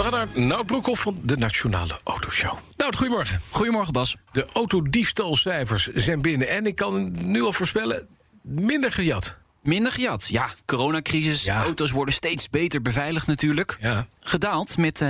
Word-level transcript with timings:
We 0.00 0.06
gaan 0.06 0.28
naar 0.34 0.46
Nout 0.46 0.66
Broekhoff 0.66 1.02
van 1.02 1.20
de 1.22 1.36
Nationale 1.36 1.98
Autoshow. 2.04 2.58
Nout, 2.76 2.96
goedemorgen. 2.96 3.40
Goedemorgen, 3.50 3.92
Bas. 3.92 4.16
De 4.32 4.46
autodiefstalcijfers 4.52 5.86
zijn 5.86 6.22
binnen. 6.22 6.48
En 6.48 6.66
ik 6.66 6.76
kan 6.76 7.10
nu 7.30 7.42
al 7.42 7.52
voorspellen, 7.52 8.06
minder 8.42 8.92
gejat. 8.92 9.36
Minder 9.62 9.92
gejat. 9.92 10.26
Ja, 10.28 10.48
coronacrisis. 10.66 11.44
Ja. 11.44 11.62
Auto's 11.62 11.90
worden 11.90 12.14
steeds 12.14 12.50
beter 12.50 12.82
beveiligd 12.82 13.26
natuurlijk. 13.26 13.76
Ja. 13.80 14.06
Gedaald 14.20 14.76
met 14.76 15.00
eh, 15.00 15.08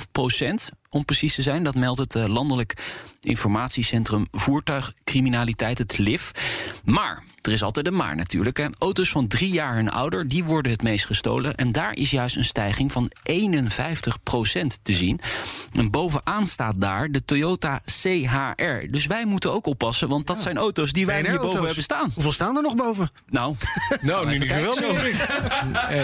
9,5 0.00 0.10
procent, 0.12 0.70
om 0.88 1.04
precies 1.04 1.34
te 1.34 1.42
zijn. 1.42 1.64
Dat 1.64 1.74
meldt 1.74 1.98
het 1.98 2.14
eh, 2.14 2.26
Landelijk 2.26 2.74
Informatiecentrum 3.20 4.26
Voertuigcriminaliteit, 4.30 5.78
het 5.78 5.98
LIF. 5.98 6.32
Maar, 6.84 7.22
er 7.48 7.54
is 7.54 7.62
altijd 7.62 7.86
een 7.86 7.96
maar 7.96 8.16
natuurlijk. 8.16 8.56
Hè. 8.56 8.66
Auto's 8.78 9.10
van 9.10 9.28
drie 9.28 9.50
jaar 9.50 9.76
en 9.76 9.90
ouder, 9.90 10.28
die 10.28 10.44
worden 10.44 10.72
het 10.72 10.82
meest 10.82 11.06
gestolen. 11.06 11.54
En 11.54 11.72
daar 11.72 11.94
is 11.94 12.10
juist 12.10 12.36
een 12.36 12.44
stijging 12.44 12.92
van 12.92 13.10
51 13.22 14.22
procent 14.22 14.78
te 14.82 14.94
zien. 14.94 15.20
En 15.72 15.90
bovenaan 15.90 16.46
staat 16.46 16.80
daar 16.80 17.10
de 17.10 17.24
Toyota 17.24 17.80
CHR. 17.84 18.90
Dus 18.90 19.06
wij 19.06 19.24
moeten 19.24 19.52
ook 19.52 19.66
oppassen, 19.66 20.08
want 20.08 20.26
dat 20.26 20.38
zijn 20.38 20.56
auto's 20.56 20.92
die 20.92 21.06
wij 21.06 21.16
hierboven 21.16 21.38
BNR-auto's. 21.40 21.66
hebben 21.66 21.82
staan. 21.82 22.10
Hoeveel 22.14 22.32
staan 22.32 22.56
er 22.56 22.62
nog 22.62 22.74
boven? 22.74 23.10
Nou, 23.28 23.54
Nou, 24.00 24.26
nu 24.26 24.38
niet 24.38 24.50
zoveel. 24.62 24.96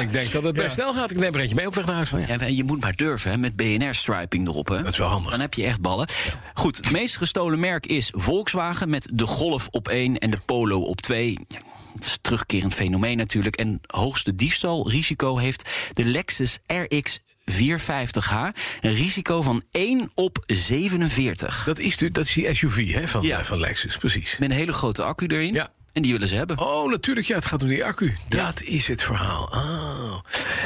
Ik 0.00 0.12
denk 0.12 0.32
dat 0.32 0.42
het 0.42 0.56
best 0.56 0.72
snel 0.72 0.94
gaat. 0.94 1.10
Ik 1.10 1.16
neem 1.16 1.34
er 1.34 1.40
eentje 1.40 1.54
mee 1.54 1.66
op 1.66 1.74
weg 1.74 1.86
naar 1.86 1.94
huis. 1.94 2.10
Ja, 2.10 2.36
maar 2.36 2.50
je 2.50 2.64
moet 2.64 2.80
maar 2.80 2.96
durven, 2.96 3.30
hè, 3.30 3.38
met 3.38 3.56
BNR-striping 3.56 4.48
erop. 4.48 4.68
Hè. 4.68 4.82
Dat 4.82 4.92
is 4.92 4.98
wel 4.98 5.08
handig. 5.08 5.30
Dan 5.30 5.40
heb 5.40 5.54
je 5.54 5.64
echt 5.64 5.80
ballen. 5.80 6.08
Goed, 6.54 6.76
het 6.76 6.90
meest 6.90 7.16
gestolen 7.16 7.60
merk 7.60 7.86
is 7.86 8.12
Volkswagen... 8.16 8.90
met 8.90 9.08
de 9.12 9.26
Golf 9.26 9.68
op 9.70 9.88
1 9.88 10.18
en 10.18 10.30
de 10.30 10.38
Polo 10.44 10.80
op 10.80 11.00
2. 11.00 11.33
Ja, 11.48 11.58
het 11.94 12.04
is 12.04 12.12
een 12.12 12.18
terugkerend 12.22 12.74
fenomeen 12.74 13.16
natuurlijk. 13.16 13.56
En 13.56 13.80
hoogste 13.86 14.34
diefstalrisico 14.34 15.36
heeft 15.38 15.68
de 15.92 16.04
Lexus 16.04 16.58
RX 16.66 17.20
450h. 17.50 18.32
Een 18.80 18.94
risico 18.94 19.42
van 19.42 19.62
1 19.70 20.10
op 20.14 20.42
47. 20.46 21.64
Dat 21.64 21.78
is, 21.78 21.96
de- 21.96 22.10
dat 22.10 22.24
is 22.26 22.32
die 22.32 22.54
SUV 22.54 22.92
hè, 22.92 23.08
van, 23.08 23.22
Ja. 23.22 23.38
eh, 23.38 23.44
van 23.44 23.58
Lexus, 23.60 23.96
precies. 23.96 24.38
Met 24.38 24.50
een 24.50 24.56
hele 24.56 24.72
grote 24.72 25.02
accu 25.02 25.26
erin. 25.26 25.54
Ja. 25.54 25.68
En 25.92 26.02
die 26.02 26.12
willen 26.12 26.28
ze 26.28 26.34
hebben. 26.34 26.58
Oh, 26.58 26.90
natuurlijk, 26.90 27.26
ja, 27.26 27.34
het 27.34 27.46
gaat 27.46 27.62
om 27.62 27.68
die 27.68 27.84
accu. 27.84 28.16
Dat 28.28 28.62
is 28.62 28.86
het 28.86 29.02
verhaal. 29.02 29.42
Oh. 29.54 30.18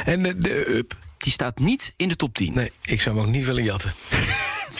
En 0.05 0.23
de, 0.23 0.37
de 0.37 0.69
Up, 0.69 0.95
Die 1.17 1.31
staat 1.33 1.59
niet 1.59 1.93
in 1.97 2.07
de 2.07 2.15
top 2.15 2.33
10. 2.35 2.53
nee, 2.53 2.71
ik 2.81 3.01
zou 3.01 3.15
hem 3.17 3.25
ook 3.25 3.31
niet 3.31 3.45
willen 3.45 3.63
jatten. 3.63 3.93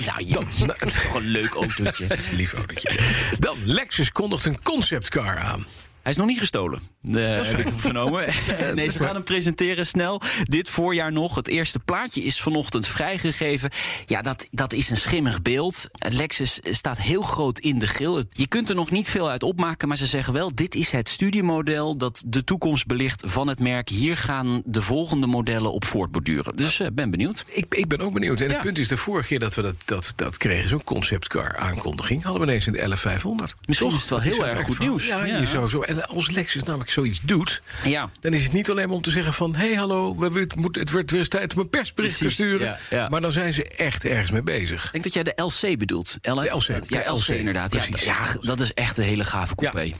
Nou, 0.06 0.46
is 0.90 0.94
gewoon 0.94 1.22
een 1.22 1.28
leuk 1.28 1.54
autootje. 1.54 2.08
Dat 2.08 2.18
is 2.18 2.30
een 2.30 2.36
lief 2.36 2.54
autootje. 2.54 3.00
Dan, 3.40 3.58
Lexus 3.64 4.12
kondigt 4.12 4.46
een 4.46 4.62
conceptcar 4.64 5.38
aan. 5.38 5.66
Hij 6.02 6.12
is 6.12 6.18
nog 6.18 6.28
niet 6.28 6.40
gestolen. 6.40 6.82
Eh 7.04 7.42
heb 7.42 7.60
ik 7.60 7.68
vernomen. 7.76 8.26
nee, 8.76 8.88
ze 8.90 9.00
gaan 9.00 9.14
hem 9.16 9.24
presenteren 9.24 9.88
snel. 9.88 10.22
Dit 10.44 10.70
voorjaar 10.70 11.12
nog. 11.12 11.36
Het 11.36 11.48
eerste 11.48 11.80
plaatje 11.80 12.22
is 12.24 12.42
vanochtend 12.42 12.88
vrijgegeven. 12.88 13.70
Ja, 14.06 14.22
dat, 14.22 14.48
dat 14.52 14.74
is 14.74 14.90
een 14.90 14.98
schimmig 14.98 15.42
beeld. 15.42 15.88
Lexus 16.10 16.60
staat 16.64 16.98
heel 16.98 17.22
groot 17.22 17.60
in 17.60 17.80
de 17.80 17.88
grill. 17.88 18.24
Je 18.32 18.48
kunt 18.48 18.70
er 18.70 18.76
nog 18.76 18.92
niet 18.92 19.10
veel 19.10 19.30
uit 19.30 19.44
opmaken, 19.44 19.88
maar 19.88 19.98
ze 19.98 20.06
zeggen 20.06 20.34
wel... 20.34 20.56
dit 20.56 20.76
is 20.76 20.92
het 20.92 21.10
studiemodel 21.10 21.98
dat 21.98 22.24
de 22.26 22.44
toekomst 22.44 22.86
belicht 22.86 23.24
van 23.26 23.48
het 23.48 23.60
merk. 23.60 23.90
Hier 23.90 24.18
gaan 24.18 24.62
de 24.66 24.82
volgende 24.82 25.28
modellen 25.28 25.72
op 25.74 25.86
voortborduren. 25.86 26.56
Dus 26.56 26.80
ik 26.80 26.96
ben 26.96 27.12
benieuwd. 27.12 27.46
Ik, 27.52 27.66
ik 27.76 27.88
ben 27.88 28.02
ook 28.02 28.14
benieuwd. 28.14 28.42
En 28.42 28.48
Ja. 28.48 28.54
het 28.54 28.62
punt 28.62 28.78
is, 28.78 28.88
de 28.88 28.98
vorige 28.98 29.28
keer 29.28 29.40
dat 29.40 29.56
we 29.56 29.62
dat, 29.62 29.76
dat, 29.86 30.14
dat 30.16 30.38
kregen, 30.38 30.70
zo'n 30.70 30.84
conceptcar 30.84 31.58
aankondiging, 31.58 32.24
hadden 32.24 32.42
we 32.42 32.48
ineens 32.48 32.68
in 32.68 32.74
de 32.74 32.80
11500. 32.80 33.56
Misschien 33.66 33.88
is 33.88 33.94
het 33.94 34.10
wel 34.10 34.20
heel 34.20 34.46
erg 34.48 34.62
goed 34.66 34.76
van- 34.76 34.86
nieuws. 34.86 35.08
Ja, 35.08 35.26
Ja. 35.26 35.38
Je 35.40 35.46
zou 35.48 35.70
zo, 35.70 35.82
en 35.82 36.08
als 36.08 36.30
Lexus 36.30 36.64
namelijk 36.64 36.89
zoiets 36.92 37.20
doet, 37.24 37.62
Ja. 37.84 38.10
dan 38.20 38.34
is 38.34 38.44
het 38.44 38.54
niet 38.54 38.70
alleen 38.70 38.88
maar 38.88 38.96
om 38.96 39.02
te 39.02 39.12
zeggen 39.12 39.34
van... 39.34 39.56
hé, 39.56 39.68
hey, 39.68 39.76
hallo, 39.76 40.16
we, 40.18 40.40
het, 40.40 40.56
moet, 40.56 40.76
het 40.76 40.92
wordt 40.92 41.10
weer 41.12 41.20
eens 41.20 41.30
tijd 41.30 41.54
om 41.54 41.60
een 41.60 41.70
persbericht 41.70 42.18
te 42.18 42.30
sturen. 42.30 42.68
ja, 42.68 42.78
ja. 42.90 43.10
Maar 43.10 43.22
dan 43.22 43.32
zijn 43.32 43.54
ze 43.54 43.64
echt 43.64 44.06
ergens 44.06 44.32
mee 44.32 44.44
bezig. 44.44 44.86
Ik 44.86 44.92
denk 44.92 45.04
dat 45.04 45.14
jij 45.14 45.24
de 45.24 45.34
LC 45.44 45.78
bedoelt. 45.78 46.18
LF? 46.22 46.44
De 46.44 46.50
LC, 46.56 46.68
Ja, 46.90 47.00
de 47.04 47.10
LC, 47.10 47.18
LC, 47.18 47.28
inderdaad. 47.28 47.74
Ja, 47.74 47.80
precies. 47.90 48.06
ja, 48.06 48.18
dat 48.42 48.60
is 48.60 48.74
echt 48.74 48.98
een 48.98 49.04
hele 49.04 49.24
gave 49.24 49.56
coupé. 49.56 49.92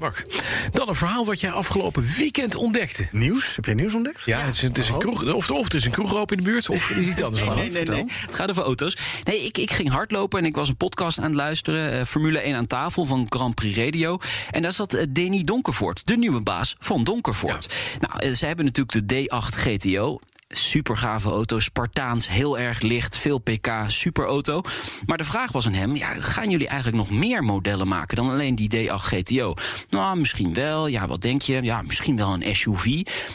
bak. 0.00 0.24
Dan 0.72 0.88
een 0.88 0.94
verhaal 0.94 1.24
wat 1.24 1.40
jij 1.40 1.50
afgelopen 1.50 2.04
weekend 2.16 2.54
ontdekte. 2.54 3.08
Nieuws? 3.12 3.56
Heb 3.56 3.64
jij 3.64 3.74
nieuws 3.74 3.94
ontdekt? 3.94 4.22
Ja, 4.24 4.38
het 4.40 4.54
is, 4.54 4.62
een- 4.62 4.68
het 4.68 4.78
is 4.78 4.88
een 4.88 4.98
kroeg, 4.98 5.32
of, 5.34 5.50
of 5.50 5.64
het 5.64 5.74
is 5.74 5.84
een 5.84 5.90
kroeg 5.90 6.14
open 6.14 6.36
in 6.36 6.44
de 6.44 6.50
buurt, 6.50 6.68
of 6.68 6.90
er 6.90 6.98
is 6.98 7.06
iets 7.06 7.22
anders 7.22 7.42
aan 7.42 7.56
Nee, 7.56 7.70
nee, 7.70 7.82
nee, 7.82 8.04
nee. 8.04 8.04
Het 8.26 8.34
gaat 8.34 8.50
over 8.50 8.62
auto's. 8.62 8.96
Nee, 9.24 9.44
ik, 9.44 9.58
ik 9.58 9.70
ging 9.72 9.90
hardlopen 9.90 10.38
en 10.38 10.44
ik 10.44 10.54
was 10.54 10.68
een 10.68 10.76
podcast 10.76 11.18
aan 11.18 11.24
het 11.24 11.34
luisteren. 11.34 11.92
eh, 11.98 12.04
Formule 12.04 12.38
1 12.38 12.54
aan 12.56 12.66
tafel 12.66 13.04
van 13.04 13.26
Grand 13.28 13.54
Prix 13.54 13.76
Radio. 13.78 14.18
En 14.50 14.62
daar 14.62 14.72
zat 14.72 14.94
eh, 14.94 15.06
Denny 15.12 15.42
Donkervoort, 15.42 16.06
de 16.06 16.16
nieuwe 16.22 16.42
baas 16.42 16.76
van 16.78 17.04
Donkervoort. 17.04 17.74
Nou, 18.00 18.20
eh, 18.20 18.32
ze 18.32 18.46
hebben 18.46 18.64
natuurlijk 18.64 19.08
de 19.08 19.26
D8 19.28 19.56
GTO. 19.56 20.18
Super 20.48 20.96
gave 20.96 21.28
auto, 21.28 21.60
Spartaans, 21.60 22.28
heel 22.28 22.58
erg 22.58 22.80
licht, 22.80 23.16
veel 23.16 23.38
pk, 23.38 23.70
super 23.86 24.24
auto. 24.24 24.62
Maar 25.06 25.16
de 25.16 25.24
vraag 25.24 25.52
was 25.52 25.66
aan 25.66 25.72
hem: 25.72 25.96
ja, 25.96 26.14
gaan 26.14 26.50
jullie 26.50 26.66
eigenlijk 26.66 26.96
nog 26.96 27.18
meer 27.18 27.42
modellen 27.44 27.88
maken 27.88 28.16
dan 28.16 28.30
alleen 28.30 28.54
die 28.54 28.70
D8 28.76 28.94
GTO? 28.94 29.54
Nou, 29.90 30.18
misschien 30.18 30.54
wel. 30.54 30.86
Ja, 30.86 31.06
wat 31.06 31.20
denk 31.20 31.42
je? 31.42 31.62
Ja, 31.62 31.82
misschien 31.82 32.16
wel 32.16 32.32
een 32.32 32.56
SUV. 32.56 32.84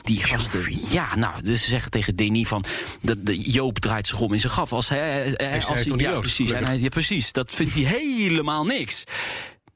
Die 0.04 0.24
gasten. 0.24 0.80
Ja, 0.90 1.16
nou, 1.16 1.42
dus 1.42 1.62
ze 1.64 1.70
zeggen 1.70 1.92
tegen 1.92 2.16
Denny 2.16 2.44
van. 2.44 2.64
De, 3.02 3.24
de 3.24 3.40
Joop 3.40 3.80
draait 3.80 4.08
zich 4.08 4.20
om 4.20 4.34
in 4.34 4.40
zijn 4.40 4.52
graf. 4.52 4.74
Als 4.74 4.90
hij, 4.90 5.38
als 5.68 5.86
hij, 5.86 5.98
ja, 5.98 6.20
precies, 6.20 6.50
ja, 6.50 6.90
precies. 6.90 7.32
Dat 7.32 7.52
vindt 7.52 7.74
hij 7.74 7.84
helemaal 7.84 8.66
niks. 8.66 9.04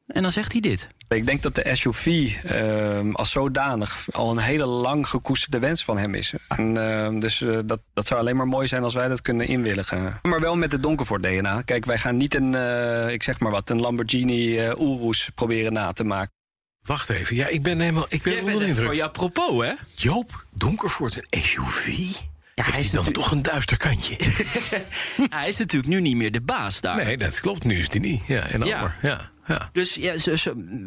En 0.07 0.21
dan 0.21 0.31
zegt 0.31 0.51
hij 0.51 0.61
dit. 0.61 0.87
Ik 1.15 1.25
denk 1.25 1.41
dat 1.41 1.55
de 1.55 1.69
SUV 1.75 2.31
ehm, 2.45 3.11
als 3.11 3.31
zodanig 3.31 4.07
al 4.11 4.31
een 4.31 4.37
hele 4.37 4.65
lang 4.65 5.07
gekoesterde 5.07 5.59
wens 5.59 5.83
van 5.83 5.97
hem 5.97 6.15
is. 6.15 6.33
En, 6.47 6.77
ehm, 6.77 7.19
dus 7.19 7.41
eh, 7.41 7.57
dat, 7.65 7.79
dat 7.93 8.05
zou 8.07 8.19
alleen 8.19 8.35
maar 8.35 8.47
mooi 8.47 8.67
zijn 8.67 8.83
als 8.83 8.93
wij 8.93 9.07
dat 9.07 9.21
kunnen 9.21 9.47
inwilligen. 9.47 10.19
Maar 10.21 10.39
wel 10.39 10.55
met 10.55 10.71
het 10.71 10.83
Donkervoort 10.83 11.23
DNA. 11.23 11.61
Kijk, 11.61 11.85
wij 11.85 11.97
gaan 11.97 12.17
niet 12.17 12.35
een, 12.35 12.55
eh, 12.55 13.09
ik 13.09 13.23
zeg 13.23 13.39
maar 13.39 13.51
wat, 13.51 13.69
een 13.69 13.79
Lamborghini 13.79 14.57
eh 14.57 14.79
Urus 14.79 15.29
proberen 15.35 15.73
na 15.73 15.93
te 15.93 16.03
maken. 16.03 16.31
Wacht 16.81 17.09
even, 17.09 17.35
ja, 17.35 17.47
ik 17.47 17.61
ben 17.63 17.79
helemaal 17.79 18.05
ik 18.09 18.21
ben 18.23 18.39
onder 18.39 18.59
de 18.59 18.65
indruk. 18.65 18.85
voor 18.85 18.95
jou 18.95 19.11
propos, 19.11 19.65
hè? 19.65 19.73
Joop 19.95 20.45
Donkervoort, 20.53 21.15
een 21.29 21.41
SUV? 21.41 21.87
Ja, 22.55 22.63
hij 22.63 22.71
hij 22.71 22.81
is 22.81 22.89
dan 22.91 22.95
natuurlijk- 23.03 23.15
toch 23.27 23.31
een 23.31 23.43
duister 23.43 23.77
kantje. 23.77 24.15
Hij 25.29 25.47
is 25.47 25.57
natuurlijk 25.57 25.93
nu 25.93 26.01
niet 26.01 26.15
meer 26.15 26.31
de 26.31 26.41
baas 26.41 26.81
daar. 26.81 26.95
nee, 26.95 27.17
dat 27.17 27.39
klopt, 27.39 27.63
nu 27.63 27.77
is 27.79 27.89
die 27.89 28.01
niet. 28.01 28.27
Ja, 28.27 28.41
en 28.41 28.65
Ja. 28.65 28.95
Ja, 29.01 29.30
ja. 29.45 29.69
Dus 29.73 29.95
ja, 29.95 30.15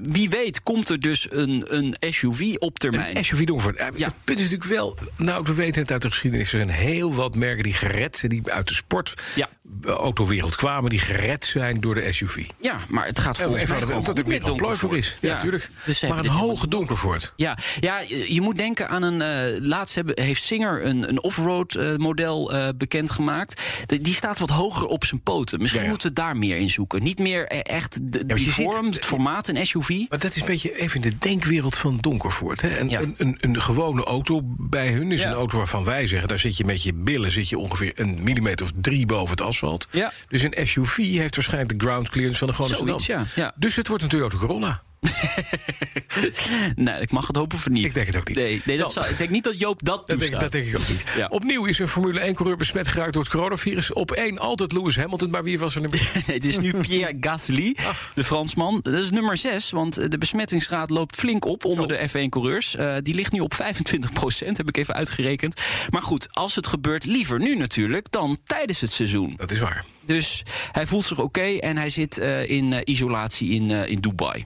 wie 0.03 0.29
weet 0.29 0.63
komt 0.63 0.89
er 0.89 1.01
dus 1.01 1.27
een, 1.31 1.65
een 1.77 1.97
SUV 2.13 2.55
op 2.59 2.79
termijn. 2.79 3.17
Een 3.17 3.25
SUV. 3.25 3.41
Eh, 3.41 3.87
Ja. 3.97 4.07
Het 4.07 4.15
punt 4.25 4.39
is 4.39 4.45
natuurlijk 4.51 4.71
wel, 4.71 4.99
nou, 5.17 5.45
we 5.45 5.55
weten 5.55 5.83
het 5.83 5.93
uit 5.93 6.03
de 6.03 6.09
geschiedenis. 6.09 6.53
Er 6.53 6.59
zijn 6.59 6.71
heel 6.71 7.15
wat 7.15 7.35
merken 7.35 7.63
die 7.63 7.73
gered 7.73 8.17
zijn, 8.17 8.31
die 8.31 8.53
uit 8.53 8.69
de 8.69 8.75
sport 8.75 9.23
Ja. 9.35 9.49
Autowereld 9.85 10.57
kwamen, 10.57 10.91
die 10.91 10.99
gered 10.99 11.45
zijn 11.45 11.81
door 11.81 11.95
de 11.95 12.13
SUV. 12.13 12.47
Ja, 12.61 12.77
maar 12.89 13.07
het 13.07 13.19
gaat 13.19 13.37
volgens 13.39 13.65
mij 13.69 13.81
gewoon 13.83 14.03
dat 14.05 14.19
er 14.19 14.27
meer 14.27 14.43
employ 14.43 14.75
voor 14.75 14.97
is. 14.97 15.17
Ja, 15.21 15.35
natuurlijk. 15.35 15.71
Dus 15.85 16.01
maar 16.01 16.19
een 16.19 16.27
hoge 16.27 16.69
Donkervoort. 16.69 17.33
Ja, 17.37 17.59
ja 17.81 18.01
je 18.29 18.41
moet 18.41 18.57
denken 18.57 18.89
aan 18.89 19.03
een. 19.03 19.23
eh, 19.23 19.61
laatst 19.61 19.95
hebben, 19.95 20.21
heeft 20.23 20.43
Singer 20.43 20.85
een, 20.85 21.09
een 21.09 21.23
off-road 21.23 21.75
eh, 21.75 21.97
model 21.97 22.53
eh, 22.53 22.69
bekendgemaakt. 22.77 23.63
De- 23.87 24.01
die 24.01 24.15
staat 24.15 24.39
wat 24.39 24.51
hoger 24.51 24.87
op 24.87 25.05
zijn 25.05 25.23
poten. 25.23 25.59
Misschien 25.59 25.79
Ja, 25.81 25.85
ja. 25.87 25.91
moeten 25.93 26.09
we 26.09 26.15
daar 26.15 26.37
meer 26.37 26.57
in 26.57 26.71
zoeken. 26.71 27.03
Niet 27.03 27.19
meer 27.19 27.47
eh, 27.47 27.77
echt 27.77 28.13
de, 28.13 28.27
die 28.27 28.39
ziet- 28.39 28.53
vorm, 28.55 28.87
het 28.87 29.05
formaat, 29.05 29.49
een 29.49 29.67
SUV. 29.67 29.89
Maar 30.09 30.19
dat 30.19 30.35
is 30.35 30.41
een 30.41 30.47
beetje 30.47 30.79
even 30.81 31.03
in 31.03 31.11
de 31.11 31.19
denkwereld 31.19 31.77
van 31.77 31.99
Donkervoort. 32.01 32.61
Hè? 32.61 32.79
Een, 32.79 32.89
Ja. 32.89 33.01
een, 33.01 33.15
een, 33.19 33.37
een 33.41 33.63
gewone 33.63 34.05
auto 34.05 34.41
bij 34.45 34.93
hun 34.93 35.13
is 35.13 35.25
een 35.25 35.33
auto 35.33 35.57
waarvan 35.57 35.85
wij 35.85 36.07
zeggen... 36.07 36.29
daar 36.29 36.39
zit 36.39 36.57
je 36.57 36.65
met 36.65 36.83
je 36.83 36.95
billen 36.95 37.31
zit 37.31 37.49
je 37.49 37.59
ongeveer 37.59 37.93
een 37.95 38.23
millimeter 38.23 38.67
of 38.67 38.73
drie 38.81 39.07
boven 39.07 39.31
het 39.31 39.41
asfalt. 39.55 39.89
Ja. 39.91 40.13
Dus 40.29 40.43
een 40.43 40.67
SUV 40.67 40.97
heeft 40.97 41.35
waarschijnlijk 41.35 41.79
de 41.79 41.85
ground 41.85 42.09
clearance 42.09 42.39
van 42.39 42.49
de 42.49 42.55
gewone 42.55 43.01
sedan. 43.01 43.25
ja, 43.35 43.43
ja. 43.43 43.55
Dus 43.57 43.77
het 43.77 43.89
wordt 43.89 44.03
een 44.03 44.09
Toyota 44.09 44.37
Corolla. 44.37 44.83
nee, 46.75 47.01
ik 47.01 47.11
mag 47.11 47.27
het 47.27 47.37
hopen 47.37 47.59
voor 47.59 47.73
niet. 47.73 47.85
Ik 47.85 47.95
denk 47.95 48.07
het 48.07 48.17
ook 48.17 48.29
niet. 48.29 48.37
Nee, 48.37 48.63
nee 48.65 48.79
dat 48.79 48.93
zou, 48.93 49.07
ik 49.07 49.19
denk 49.19 49.31
niet 49.31 49.45
dat 49.45 49.59
Joop 49.59 49.81
dat 49.85 49.97
Dat 49.97 50.07
denk, 50.07 50.21
toestaat. 50.21 50.41
dat 50.41 50.53
denk 50.53 50.67
ik 50.67 50.75
ook 50.77 50.89
niet. 50.89 51.05
Ja. 51.17 51.27
Opnieuw 51.27 51.65
is 51.65 51.79
een 51.79 51.89
Formule 51.89 52.33
1-coureur 52.33 52.57
besmet 52.57 52.89
geraakt 52.89 53.13
door 53.13 53.23
het 53.23 53.31
coronavirus. 53.33 53.93
Op 53.93 54.11
één 54.11 54.39
altijd 54.39 54.73
Lewis 54.73 54.97
Hamilton, 54.97 55.31
maar 55.31 55.45
wie 55.45 55.59
was 55.59 55.75
er 55.75 55.81
nu? 55.81 55.89
Nee, 55.89 56.01
het 56.37 56.45
is 56.45 56.59
nu 56.59 56.73
Pierre 56.81 57.17
Gasly, 57.21 57.77
de 58.15 58.25
Fransman. 58.25 58.81
Dat 58.83 58.95
is 58.95 59.11
nummer 59.11 59.37
6, 59.37 59.71
want 59.71 59.99
eh, 59.99 60.09
de 60.09 60.19
besmettingsgraad 60.19 60.91
loopt 60.91 61.17
flink 61.17 61.45
op 61.45 61.65
onder 61.65 61.89
de 61.89 62.09
F1-coureurs. 62.09 62.77
die 63.03 63.15
ligt 63.15 63.33
nu 63.33 63.41
op 63.41 63.55
25 63.55 64.13
procent, 64.13 64.57
heb 64.57 64.69
ik 64.69 64.77
even 64.77 64.95
uitgerekend. 64.95 65.63
Maar 65.91 66.03
goed, 66.03 66.29
als 66.31 66.55
het 66.55 66.67
gebeurt, 66.67 67.05
liever 67.05 67.39
nu 67.39 67.57
natuurlijk 67.57 68.11
dan 68.11 68.39
tijdens 68.47 68.81
het 68.81 68.91
seizoen. 68.91 69.35
Dat 69.37 69.51
is 69.51 69.61
waar. 69.61 69.85
Dus 70.07 70.43
hij 70.73 70.87
voelt 70.87 71.05
zich 71.05 71.19
oké 71.19 71.57
en 71.59 71.77
hij 71.77 71.89
zit 71.89 72.19
eh, 72.19 72.49
in 72.49 72.73
eh, 72.73 72.81
isolatie 72.85 73.51
in, 73.51 73.71
eh, 73.71 73.89
in 73.89 74.01
Dubai. 74.01 74.45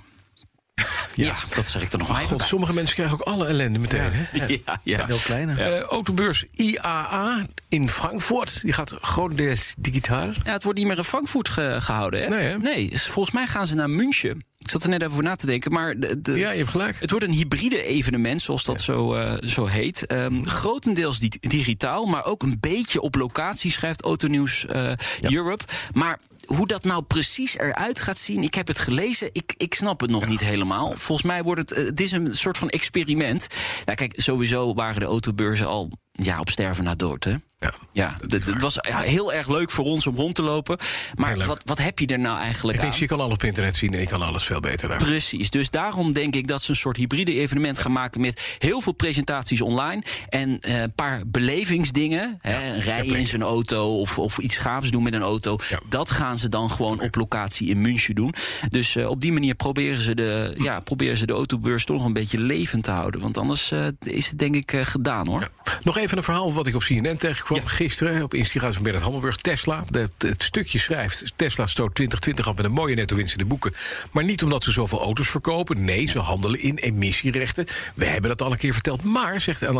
Ja, 1.26 1.34
dat 1.54 1.64
zeg 1.66 1.82
ik 1.82 1.92
er 1.92 1.98
nog 1.98 2.08
maar 2.08 2.20
God, 2.20 2.42
sommige 2.42 2.74
mensen 2.74 2.94
krijgen 2.94 3.14
ook 3.14 3.26
alle 3.26 3.46
ellende 3.46 3.78
meteen. 3.78 4.00
Hè? 4.12 4.46
Ja, 4.64 4.80
ja. 4.82 5.06
Heel 5.06 5.18
klein. 5.24 5.48
hè? 5.48 5.76
Eh, 5.76 5.80
autobeurs 5.82 6.44
IAA 6.52 7.46
in 7.68 7.88
Frankfurt. 7.90 8.60
Die 8.62 8.72
gaat 8.72 8.94
grotendeels 9.00 9.74
digitaal. 9.78 10.26
Ja, 10.44 10.52
het 10.52 10.62
wordt 10.62 10.78
niet 10.78 10.86
meer 10.88 10.96
in 10.96 11.04
Frankfurt 11.04 11.48
ge- 11.48 11.76
gehouden, 11.80 12.20
hè? 12.22 12.28
Nee, 12.58 12.84
hè? 12.84 12.88
dus 12.90 13.06
volgens 13.06 13.34
mij 13.34 13.46
gaan 13.46 13.66
ze 13.66 13.74
naar 13.74 13.90
München. 13.90 14.42
Ik 14.58 14.70
zat 14.70 14.82
er 14.82 14.88
net 14.88 15.00
even 15.00 15.12
over 15.12 15.24
na 15.24 15.36
te 15.36 15.46
denken, 15.46 15.72
maar... 15.72 15.98
De, 16.00 16.20
de- 16.20 16.32
Ja, 16.38 16.50
je 16.50 16.58
hebt 16.58 16.70
gelijk. 16.70 17.00
Het 17.00 17.10
wordt 17.10 17.24
een 17.26 17.32
hybride 17.32 17.82
evenement, 17.82 18.42
zoals 18.42 18.64
dat 18.64 18.80
zo, 18.80 19.14
eh, 19.14 19.34
zo 19.48 19.66
heet. 19.66 20.06
Ehm, 20.06 20.42
grotendeels 20.44 21.18
di- 21.18 21.32
digitaal, 21.40 22.04
maar 22.06 22.24
ook 22.24 22.42
een 22.42 22.56
beetje 22.60 23.00
op 23.00 23.14
locatie, 23.14 23.70
schrijft 23.70 24.02
Autonieuws 24.02 24.66
eh 24.66 24.92
Europe. 25.20 25.64
Maar 25.92 26.18
hoe 26.46 26.66
dat 26.66 26.84
nou 26.84 27.02
precies 27.02 27.58
eruit 27.58 28.00
gaat 28.00 28.18
zien, 28.18 28.42
ik 28.42 28.54
heb 28.54 28.66
het 28.66 28.78
gelezen, 28.78 29.30
ik, 29.32 29.54
ik 29.56 29.74
snap 29.74 30.00
het 30.00 30.10
nog 30.10 30.28
niet 30.28 30.40
helemaal. 30.40 30.92
Volgens 30.96 31.26
mij 31.26 31.42
wordt 31.42 31.60
het, 31.60 31.72
eh, 31.72 31.84
het 31.84 32.00
is 32.00 32.12
een 32.12 32.34
soort 32.34 32.58
van 32.58 32.68
experiment. 32.68 33.46
Nou, 33.84 33.96
kijk, 33.96 34.12
sowieso 34.16 34.74
waren 34.74 35.00
de 35.00 35.06
autobeurzen 35.06 35.66
al 35.66 35.90
ja, 36.12 36.40
op 36.40 36.50
sterven 36.50 36.84
na 36.84 36.94
dood, 36.94 37.24
hè? 37.24 37.34
Ja. 37.60 37.72
Ja, 37.92 38.16
het 38.28 38.60
was 38.60 38.78
ja, 38.88 39.00
heel 39.00 39.32
erg 39.32 39.48
leuk 39.48 39.70
voor 39.70 39.84
ons 39.84 40.06
om 40.06 40.16
rond 40.16 40.34
te 40.34 40.42
lopen. 40.42 40.78
Maar 41.14 41.46
wat, 41.46 41.60
wat 41.64 41.78
heb 41.78 41.98
je 41.98 42.06
er 42.06 42.18
nou 42.18 42.38
eigenlijk 42.38 42.80
aan? 42.80 42.92
je 42.96 43.06
kan 43.06 43.20
alles 43.20 43.34
op 43.34 43.44
internet 43.44 43.76
zien 43.76 43.94
en 43.94 44.00
je 44.00 44.06
kan 44.06 44.22
alles 44.22 44.44
veel 44.44 44.60
beter 44.60 44.88
daar. 44.88 44.98
Precies, 44.98 45.50
dus 45.50 45.70
daarom 45.70 46.12
denk 46.12 46.34
ik 46.34 46.48
dat 46.48 46.62
ze 46.62 46.70
een 46.70 46.76
soort 46.76 46.96
hybride 46.96 47.34
evenement 47.34 47.78
gaan 47.78 47.92
maken 47.92 48.20
met 48.20 48.56
heel 48.58 48.80
veel 48.80 48.92
presentaties 48.92 49.60
online 49.60 50.02
en 50.28 50.60
eh, 50.60 50.80
een 50.80 50.92
paar 50.94 51.22
belevingsdingen. 51.26 52.38
hè, 52.40 52.78
rijden 52.78 53.16
in 53.16 53.26
zijn 53.26 53.42
auto 53.42 54.00
of, 54.00 54.18
of 54.18 54.38
iets 54.38 54.56
gaafs 54.56 54.90
doen 54.90 55.02
met 55.02 55.14
een 55.14 55.22
auto. 55.22 55.56
Dat 55.88 56.10
gaan 56.10 56.38
ze 56.38 56.48
dan 56.48 56.70
gewoon 56.70 57.00
op 57.00 57.14
locatie 57.14 57.68
in 57.68 57.80
München 57.80 58.14
doen. 58.14 58.34
Dus 58.68 58.96
eh, 58.96 59.08
op 59.08 59.20
die 59.20 59.32
manier 59.32 59.54
proberen 59.54 60.02
ze, 60.02 60.14
de, 60.14 60.54
ja, 60.58 60.80
proberen 60.80 61.16
ze 61.16 61.26
de 61.26 61.32
autobeurs 61.32 61.84
toch 61.84 61.96
nog 61.96 62.06
een 62.06 62.12
beetje 62.12 62.38
levend 62.38 62.84
te 62.84 62.90
houden. 62.90 63.20
Want 63.20 63.38
anders 63.38 63.70
eh, 63.70 63.86
is 64.02 64.28
het 64.28 64.38
denk 64.38 64.54
ik 64.54 64.72
eh, 64.72 64.84
gedaan 64.84 65.26
hoor. 65.26 65.50
Nog 65.82 65.96
even 65.98 66.16
een 66.16 66.24
verhaal 66.24 66.52
wat 66.52 66.66
ik 66.66 66.74
op 66.74 66.82
CNN 66.82 67.16
tegenkwam 67.16 67.46
gisteren. 67.54 68.22
Op 68.22 68.34
instigatie 68.34 68.74
van 68.74 68.82
Bernard 68.82 69.04
Hammelburg. 69.04 69.36
Tesla. 69.36 69.84
Het 70.18 70.42
stukje 70.42 70.78
schrijft. 70.78 71.32
Tesla 71.36 71.66
stoot 71.66 71.94
2020 71.94 72.48
af 72.48 72.56
met 72.56 72.64
een 72.64 72.72
mooie 72.72 72.94
netto-winst 72.94 73.32
in 73.32 73.38
de 73.38 73.44
boeken. 73.44 73.72
Maar 74.10 74.24
niet 74.24 74.42
omdat 74.42 74.64
ze 74.64 74.72
zoveel 74.72 75.00
auto's 75.00 75.28
verkopen. 75.28 75.84
Nee, 75.84 76.06
ze 76.06 76.18
handelen 76.18 76.60
in 76.60 76.76
emissierechten. 76.76 77.66
We 77.94 78.04
hebben 78.04 78.30
dat 78.30 78.42
al 78.42 78.52
een 78.52 78.58
keer 78.58 78.72
verteld. 78.72 79.04
Maar, 79.04 79.40
zegt 79.40 79.62
eh, 79.62 79.70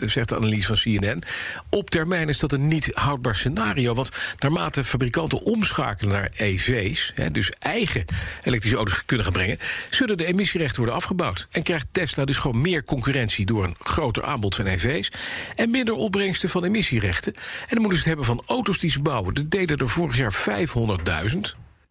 zegt 0.00 0.28
de 0.28 0.36
analyse 0.36 0.66
van 0.66 0.76
CNN. 0.76 1.22
Op 1.70 1.90
termijn 1.90 2.28
is 2.28 2.38
dat 2.38 2.52
een 2.52 2.68
niet 2.68 2.90
houdbaar 2.94 3.36
scenario. 3.36 3.94
Want 3.94 4.10
naarmate 4.38 4.84
fabrikanten 4.84 5.42
omschakelen 5.42 6.12
naar 6.12 6.30
EV's. 6.36 7.12
Hè, 7.14 7.30
dus 7.30 7.50
eigen 7.58 8.04
elektrische 8.42 8.76
auto's 8.76 9.04
kunnen 9.04 9.24
gaan 9.24 9.34
brengen. 9.34 9.58
zullen 9.90 10.16
de 10.16 10.24
emissierechten 10.26 10.76
worden 10.76 10.94
afgebouwd. 10.94 11.46
En 11.50 11.62
krijgt 11.62 11.86
Tesla 11.92 12.24
dus 12.24 12.38
gewoon 12.38 12.60
meer 12.60 12.84
concurrentie 12.84 13.46
door 13.46 13.64
een 13.64 13.76
groter 13.80 14.24
aanbod 14.24 14.54
van 14.54 14.66
EV's. 14.66 15.10
En 15.54 15.70
minder 15.70 15.94
opbrengsten 15.94 16.48
van 16.48 16.64
En 17.00 17.32
dan 17.68 17.80
moeten 17.80 17.98
ze 17.98 17.98
het 17.98 18.04
hebben 18.04 18.24
van 18.24 18.42
auto's 18.46 18.78
die 18.78 18.90
ze 18.90 19.00
bouwen. 19.00 19.34
Er 19.34 19.48
deden 19.48 19.78
er 19.78 19.88
vorig 19.88 20.16
jaar 20.16 20.34
500.000. 21.34 21.40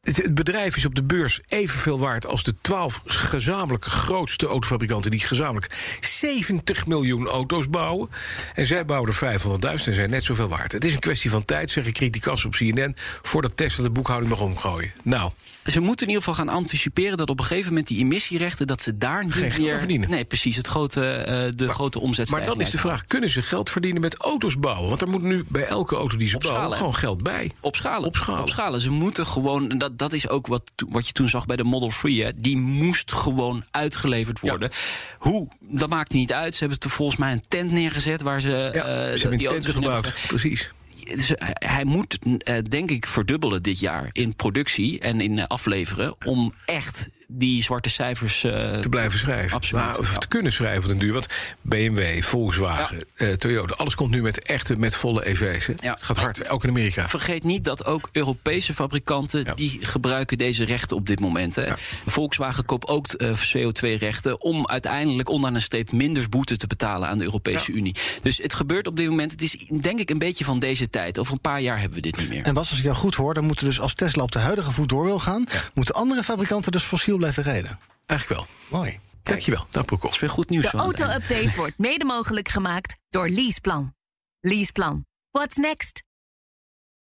Het, 0.01 0.17
het 0.17 0.33
bedrijf 0.33 0.77
is 0.77 0.85
op 0.85 0.95
de 0.95 1.03
beurs 1.03 1.39
evenveel 1.47 1.99
waard 1.99 2.25
als 2.27 2.43
de 2.43 2.55
12 2.61 3.01
gezamenlijk 3.05 3.85
grootste 3.85 4.47
autofabrikanten 4.47 5.11
die 5.11 5.19
gezamenlijk 5.19 5.97
70 5.99 6.85
miljoen 6.85 7.27
auto's 7.27 7.69
bouwen. 7.69 8.09
En 8.53 8.65
zij 8.65 8.85
bouwen 8.85 9.09
er 9.21 9.39
500.000 9.39 9.47
en 9.85 9.93
zijn 9.93 10.09
net 10.09 10.23
zoveel 10.23 10.47
waard. 10.47 10.71
Het 10.71 10.85
is 10.85 10.93
een 10.93 10.99
kwestie 10.99 11.29
van 11.29 11.45
tijd, 11.45 11.69
zeggen 11.69 11.93
criticassen 11.93 12.47
op 12.49 12.55
CNN, 12.55 12.95
voordat 13.21 13.57
Tesla 13.57 13.83
de 13.83 13.89
boekhouding 13.89 14.31
mag 14.31 14.41
omgooien. 14.41 14.91
Nou, 15.03 15.31
Ze 15.65 15.79
moeten 15.79 16.07
in 16.07 16.13
ieder 16.13 16.27
geval 16.27 16.45
gaan 16.45 16.53
anticiperen 16.55 17.17
dat 17.17 17.29
op 17.29 17.39
een 17.39 17.45
gegeven 17.45 17.69
moment 17.69 17.87
die 17.87 17.99
emissierechten, 17.99 18.67
dat 18.67 18.81
ze 18.81 18.97
daar 18.97 19.23
niet 19.23 19.33
Geen 19.33 19.53
meer. 19.61 19.77
verdienen. 19.77 20.09
Nee, 20.09 20.25
precies. 20.25 20.55
Het 20.55 20.67
grote, 20.67 21.05
eh, 21.13 21.51
de 21.55 21.69
grote 21.69 21.99
omzet. 21.99 22.29
maar 22.29 22.45
dan 22.45 22.61
is 22.61 22.69
de 22.69 22.77
vraag: 22.77 23.05
kunnen 23.05 23.29
ze 23.29 23.41
geld 23.41 23.69
verdienen 23.69 24.01
met 24.01 24.15
auto's 24.15 24.59
bouwen? 24.59 24.89
Want 24.89 25.01
er 25.01 25.07
moet 25.09 25.21
nu 25.21 25.43
bij 25.47 25.65
elke 25.65 25.95
auto 25.95 26.17
die 26.17 26.29
ze 26.29 26.37
bouwen 26.37 26.77
gewoon 26.77 26.95
geld 26.95 27.23
bij. 27.23 27.51
Opschalen. 27.59 28.07
Opschalen. 28.07 28.41
Opschalen. 28.41 28.81
Ze 28.81 28.89
moeten 28.89 29.25
gewoon, 29.27 29.77
dat, 29.97 30.11
dat 30.11 30.13
is 30.13 30.29
ook 30.29 30.47
wat, 30.47 30.71
wat 30.89 31.07
je 31.07 31.13
toen 31.13 31.29
zag 31.29 31.45
bij 31.45 31.55
de 31.55 31.63
Model 31.63 31.89
3, 31.89 32.23
hè, 32.23 32.29
die 32.35 32.57
moest 32.57 33.11
gewoon 33.11 33.63
uitgeleverd 33.71 34.39
worden. 34.39 34.69
Hoe? 35.17 35.47
Dat 35.59 35.89
maakt 35.89 36.13
niet 36.13 36.33
uit. 36.33 36.53
Ze 36.53 36.59
hebben 36.59 36.79
er 36.79 36.89
volgens 36.89 37.17
mij 37.17 37.31
een 37.31 37.43
tent 37.47 37.71
neergezet 37.71 38.21
waar 38.21 38.41
ze, 38.41 38.71
Ja, 38.73 39.11
eh, 39.11 39.17
ze 39.17 39.35
die 39.35 39.47
auto's 39.47 39.73
gebouwd. 39.73 40.13
Precies. 40.27 40.71
Dus, 41.03 41.31
hij 41.53 41.83
moet, 41.83 42.17
eh, 42.37 42.57
denk 42.69 42.91
ik, 42.91 43.05
verdubbelen 43.05 43.63
dit 43.63 43.79
jaar 43.79 44.09
in 44.11 44.35
productie 44.35 44.99
en 44.99 45.21
in 45.21 45.39
eh, 45.39 45.45
afleveren. 45.47 46.15
om 46.25 46.53
echt 46.65 47.09
die 47.33 47.63
zwarte 47.63 47.89
cijfers 47.89 48.43
eh, 48.43 48.77
te 48.77 48.89
blijven 48.89 49.19
schrijven. 49.19 49.55
Absoluut, 49.55 49.85
Maar, 49.85 49.97
of 49.97 50.11
ja. 50.11 50.17
te 50.17 50.27
kunnen 50.27 50.51
schrijven 50.51 50.83
op 50.83 50.89
den 50.89 50.97
duur. 50.97 51.13
Want 51.13 51.27
BMW, 51.61 52.21
Volkswagen, 52.21 53.03
eh, 53.15 53.29
Toyota, 53.29 53.73
alles 53.73 53.95
komt 53.95 54.11
nu 54.11 54.21
met 54.21 54.45
echte, 54.45 54.75
met 54.75 54.95
volle 54.95 55.25
EV's. 55.25 55.65
Hè. 55.65 55.73
Ja. 55.81 55.93
Het 55.93 56.03
gaat 56.03 56.17
hard, 56.17 56.49
ook 56.49 56.63
in 56.63 56.69
Amerika. 56.69 57.09
Vergeet 57.09 57.43
niet 57.43 57.63
dat 57.63 57.85
ook 57.85 58.09
Europese 58.11 58.73
fabrikanten... 58.73 59.43
Ja. 59.43 59.53
die 59.53 59.77
gebruiken 59.81 60.37
deze 60.37 60.63
rechten 60.63 60.97
op 60.97 61.07
dit 61.07 61.19
moment. 61.19 61.55
Hè. 61.55 61.65
Ja. 61.65 61.75
Volkswagen 62.05 62.65
koopt 62.65 62.87
ook 62.87 63.07
eh, 63.07 63.29
CO2-rechten... 63.55 64.41
om 64.41 64.67
uiteindelijk 64.67 65.29
onder 65.29 65.53
een 65.53 65.61
streep 65.61 65.91
minder 65.91 66.29
boete 66.29 66.57
te 66.57 66.67
betalen 66.67 67.09
aan 67.09 67.17
de 67.17 67.23
Europese 67.23 67.71
Ja. 67.71 67.77
Unie. 67.77 67.95
Dus 68.21 68.37
het 68.37 68.53
gebeurt 68.53 68.87
op 68.87 68.97
dit 68.97 69.09
moment. 69.09 69.31
Het 69.31 69.41
is 69.41 69.57
denk 69.81 69.99
ik 69.99 70.09
een 70.09 70.19
beetje 70.19 70.45
van 70.45 70.59
deze 70.59 70.89
tijd. 70.89 71.19
Over 71.19 71.33
een 71.33 71.41
paar 71.41 71.61
jaar 71.61 71.79
hebben 71.79 71.95
we 71.95 72.01
dit 72.01 72.17
niet 72.17 72.29
meer. 72.29 72.43
En 72.43 72.53
Bas, 72.53 72.69
als 72.69 72.77
ik 72.77 72.83
jou 72.83 72.95
goed 72.95 73.15
hoor, 73.15 73.33
dan 73.33 73.45
moeten 73.45 73.65
dus 73.65 73.79
als 73.79 73.93
Tesla 73.93 74.23
op 74.23 74.31
de 74.31 74.39
huidige 74.39 74.71
voet 74.71 74.89
door 74.89 75.05
wil 75.05 75.19
gaan, 75.19 75.45
moeten 75.73 75.95
andere 75.95 76.23
fabrikanten 76.23 76.71
dus 76.71 76.83
fossiel 76.83 77.19
blijven 77.21 77.43
rijden. 77.43 77.79
Eigenlijk 78.05 78.41
wel. 78.41 78.79
Mooi. 78.79 78.99
Dankjewel, 79.23 79.65
dag 79.69 79.85
Broekhoff. 79.85 80.01
Dat 80.01 80.13
is 80.13 80.19
weer 80.19 80.29
goed 80.29 80.49
nieuws. 80.49 80.71
De 80.71 80.77
auto-update 80.77 81.51
wordt 81.55 81.77
mede 81.77 82.05
mogelijk 82.05 82.49
gemaakt 82.49 82.95
door 83.09 83.29
Leaseplan. 83.29 83.93
Leaseplan. 84.39 85.05
What's 85.31 85.55
next? 85.55 86.03